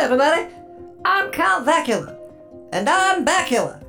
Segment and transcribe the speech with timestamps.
[0.00, 0.48] Everybody.
[1.04, 2.16] I'm Count Vacula,
[2.72, 3.84] and I'm Bacula.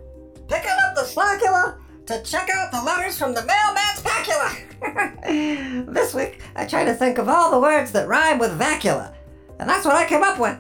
[0.49, 5.85] Picking up the Slacula to check out the letters from the mailman's Pacula.
[5.93, 9.13] this week, I tried to think of all the words that rhyme with Vacula,
[9.57, 10.57] and that's what I came up with.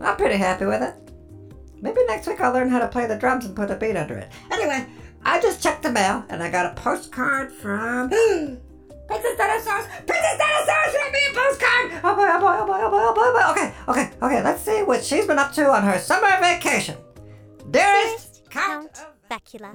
[0.00, 0.94] I'm pretty happy with it.
[1.82, 4.16] Maybe next week I'll learn how to play the drums and put a beat under
[4.16, 4.32] it.
[4.50, 4.86] Anyway,
[5.22, 8.08] I just checked the mail, and I got a postcard from.
[9.06, 9.86] Princess Donnasaurus!
[10.06, 12.00] Princess Donnasaurus sent me a postcard!
[12.02, 13.52] Oh boy, oh boy, oh boy, oh boy, oh boy, oh boy.
[13.52, 14.42] Okay, okay, okay,
[14.86, 16.96] what she's been up to on her summer vacation.
[17.70, 19.72] Dearest Count Count Vacula.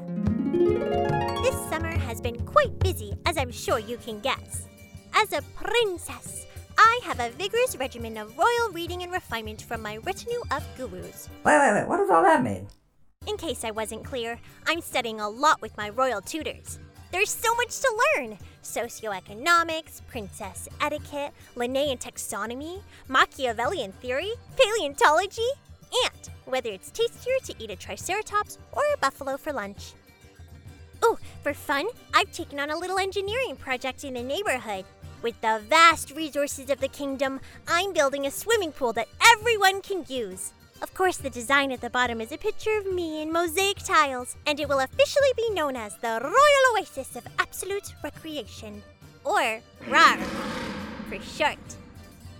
[1.44, 4.68] This summer has been quite busy, as I'm sure you can guess.
[5.14, 6.46] As a princess,
[6.78, 11.30] I have a vigorous regimen of royal reading and refinement from my retinue of gurus.
[11.44, 12.68] Wait, wait, wait, what does all that mean?
[13.28, 16.80] In case I wasn't clear, I'm studying a lot with my royal tutors.
[17.12, 25.50] There's so much to learn socioeconomics, princess etiquette, Linnaean taxonomy, Machiavellian theory, paleontology,
[26.06, 29.94] and whether it's tastier to eat a triceratops or a buffalo for lunch.
[31.04, 34.86] Oh, for fun, I've taken on a little engineering project in the neighborhood.
[35.22, 40.06] With the vast resources of the kingdom, I'm building a swimming pool that everyone can
[40.08, 40.54] use.
[40.82, 44.36] Of course, the design at the bottom is a picture of me in mosaic tiles,
[44.48, 48.82] and it will officially be known as the Royal Oasis of Absolute Recreation,
[49.24, 50.18] or RAR
[51.08, 51.60] for short.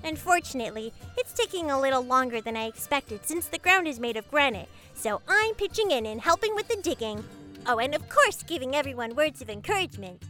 [0.04, 4.30] Unfortunately, it's taking a little longer than I expected since the ground is made of
[4.32, 7.24] granite, so I'm pitching in and helping with the digging.
[7.68, 10.24] Oh, and of course, giving everyone words of encouragement.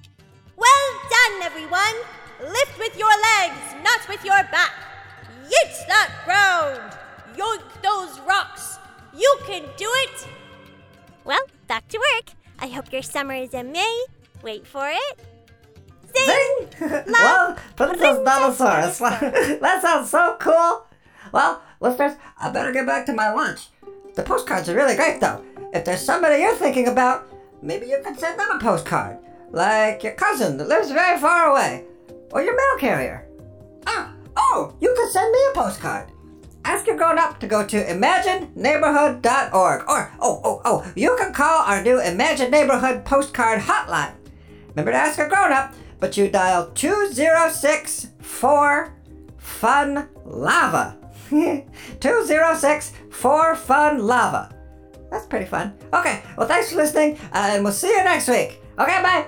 [0.58, 1.96] Well done, everyone!
[2.42, 3.51] Lift with your legs,
[9.18, 10.28] You can do it!
[11.24, 12.32] Well, back to work.
[12.60, 14.06] I hope your summer is a May.
[14.44, 15.20] Wait for it.
[16.16, 16.68] Zing!
[16.78, 17.04] Zing!
[17.08, 19.60] well, Princess Donnasaurus.
[19.60, 20.86] that sounds so cool.
[21.32, 23.68] Well, listeners, I better get back to my lunch.
[24.16, 25.44] The postcards are really great, though.
[25.74, 29.18] If there's somebody you're thinking about, maybe you could send them a postcard.
[29.52, 31.86] Like your cousin that lives very far away.
[32.32, 33.28] Or your mail carrier.
[33.86, 36.12] Ah, oh, you could send me a postcard.
[36.64, 39.90] Ask your grown up to go to imagineneighborhood.org.
[39.90, 44.14] Or, oh, oh, oh, you can call our new Imagine Neighborhood postcard hotline.
[44.70, 48.94] Remember to ask a grown up, but you dial 2064
[49.38, 50.98] Fun Lava.
[51.30, 54.54] 2064 Fun Lava.
[55.10, 55.74] That's pretty fun.
[55.94, 58.62] Okay, well, thanks for listening, uh, and we'll see you next week.
[58.80, 59.26] Okay, bye.